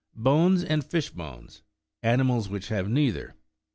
[0.15, 1.61] BONES AND EISH BONES:
[2.01, 3.35] ANIMALS WHICH HATE NEITHER.